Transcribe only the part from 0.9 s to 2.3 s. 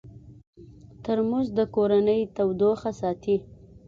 ترموز د کورنۍ